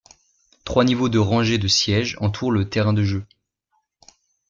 [0.65, 3.23] Trois niveaux de rangées de sièges entourent le terrain de jeu.